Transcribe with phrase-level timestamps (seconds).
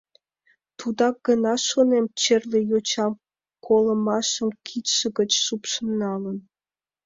[0.79, 3.13] Тудак гына, шонем, черле йочам
[3.65, 6.37] колымашын кидше гыч шупшын налын.